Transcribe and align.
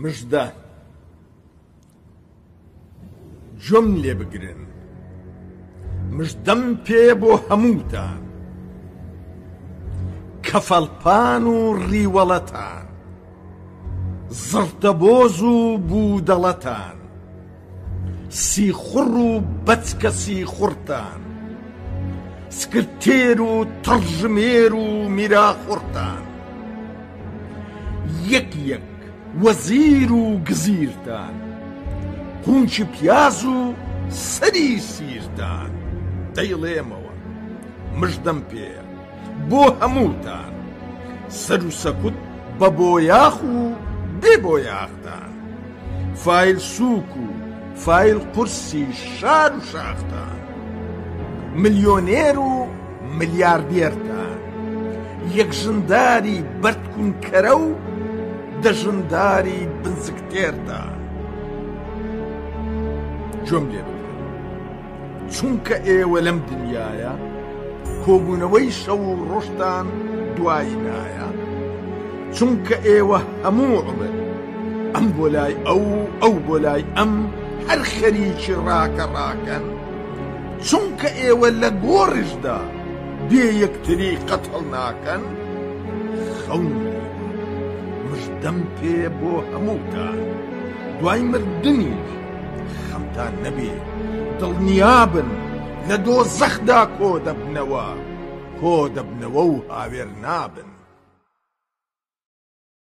مژدە 0.00 0.44
جۆم 3.64 3.88
لێ 4.02 4.14
بگرن 4.20 4.60
مژدەم 6.16 6.62
پێ 6.84 7.04
بۆ 7.20 7.32
هەمووتان 7.46 8.22
کەفەڵپان 10.46 11.42
و 11.56 11.58
ڕیوەڵەتان 11.90 12.86
زرتەبۆز 14.48 15.36
و 15.54 15.56
بوودەڵەتان 15.88 16.96
سیخڕ 18.46 19.10
و 19.26 19.30
بەچکەسی 19.66 20.40
خورتان 20.52 21.20
سکرتێر 22.58 23.38
و 23.50 23.54
تەڕژمێر 23.84 24.72
و 24.82 24.86
میراخورتان 25.16 26.24
یەک 28.32 28.50
یەک 28.70 28.84
o 29.34 29.44
Waziru 29.44 30.38
Gzirtan. 30.44 31.34
Hunchi 32.46 32.84
Piazu 32.84 33.74
Sarisirtan. 34.10 35.70
Teilemoa. 36.34 37.02
Mjdampe. 37.96 38.72
Bohamutan. 39.48 40.52
Sarusakut 41.28 42.12
de 42.58 44.20
Deboyahtan. 44.20 45.32
Fail 46.14 46.58
Suku. 46.60 47.26
Fail 47.74 48.20
Kursi 48.34 48.86
Sharushahtan. 48.92 50.36
Milionero 51.56 52.68
Milliardiertan. 53.18 54.38
Yakjandari 55.36 56.42
Bartkun 56.62 57.14
Karau. 57.20 57.91
دەژنداری 58.66 59.60
بنزکتێردا 59.82 60.80
جۆم 63.46 63.64
لێ 63.72 63.82
بکەن 63.86 64.20
چونکە 65.34 65.76
ئێوە 65.88 66.18
لەم 66.26 66.38
دنیاە 66.48 67.14
کۆبوونەوەی 68.04 68.68
شەو 68.80 69.00
و 69.18 69.24
ڕۆژتان 69.30 69.86
دوایی 70.36 70.76
نایە 70.86 71.28
چونکە 72.36 72.76
ئێوە 72.86 73.18
هەموو 73.44 73.84
عمر 73.88 74.10
ئەم 74.94 75.06
بۆ 75.16 75.26
لای 75.34 75.54
ئەو 75.66 75.84
ئەو 76.22 76.34
بۆ 76.46 76.56
لای 76.64 76.82
ئەم 76.96 77.12
هەر 77.68 77.80
خەریکی 77.94 78.54
ڕاکە 78.66 79.04
ڕاکەن 79.16 79.64
چونکە 80.68 81.08
ئێوە 81.20 81.48
لە 81.60 81.68
گۆڕشدا 81.84 82.58
بێ 83.28 83.44
یەکتری 83.62 84.12
قەتڵ 84.28 84.62
ناکەن 84.74 85.22
خەونی 86.42 86.92
دەم 88.44 88.58
پێ 88.78 88.98
بۆ 89.20 89.34
هەموو 89.50 89.80
کار 89.94 90.18
دوای 90.98 91.20
مردنی 91.30 91.90
خەمتان 92.84 93.34
نەبێ 93.44 93.72
دڵنیابن 94.40 95.28
لە 95.88 95.96
دۆ 96.06 96.16
زەخدا 96.38 96.80
کۆ 96.96 97.10
دەبنەوە 97.26 97.88
کۆ 98.60 98.76
دەبنەوە 98.96 99.42
و 99.52 99.56
هاوێر 99.78 100.08
نابن 100.24 100.70